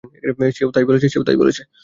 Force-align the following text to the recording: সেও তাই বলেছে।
সেও 0.57 0.69
তাই 0.71 0.85
বলেছে। 0.87 1.07